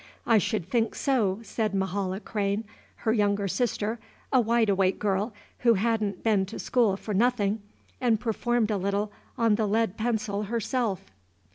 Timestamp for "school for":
6.57-7.13